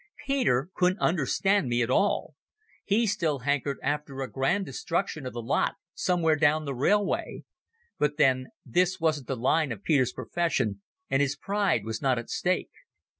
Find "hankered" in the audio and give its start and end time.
3.37-3.77